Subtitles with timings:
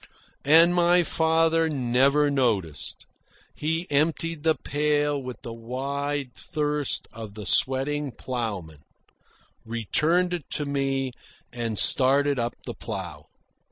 [0.45, 3.05] And my father never noticed.
[3.53, 8.81] He emptied the pail with the wide thirst of the sweating ploughman,
[9.63, 11.11] returned it to me,
[11.53, 13.27] and started up the plough.